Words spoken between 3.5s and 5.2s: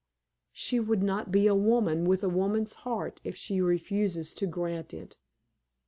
refuses to grant it."